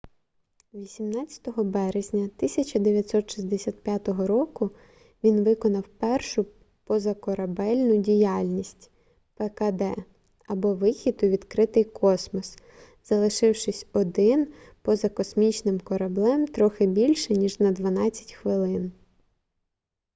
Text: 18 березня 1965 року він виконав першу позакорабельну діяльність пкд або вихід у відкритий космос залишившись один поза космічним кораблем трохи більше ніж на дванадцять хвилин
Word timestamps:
18 0.73 1.49
березня 1.57 2.19
1965 2.21 4.07
року 4.07 4.71
він 5.23 5.43
виконав 5.43 5.83
першу 5.87 6.45
позакорабельну 6.83 7.95
діяльність 7.97 8.89
пкд 9.35 9.81
або 10.47 10.73
вихід 10.73 11.19
у 11.23 11.27
відкритий 11.27 11.83
космос 11.83 12.57
залишившись 13.03 13.85
один 13.93 14.47
поза 14.81 15.09
космічним 15.09 15.79
кораблем 15.79 16.47
трохи 16.47 16.85
більше 16.87 17.33
ніж 17.33 17.59
на 17.59 17.71
дванадцять 17.71 18.31
хвилин 18.33 18.91